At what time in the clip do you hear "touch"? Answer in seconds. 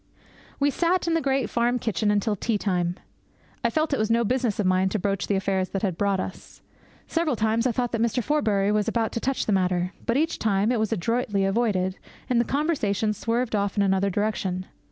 9.19-9.45